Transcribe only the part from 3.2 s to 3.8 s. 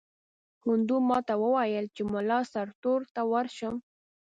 ورشم.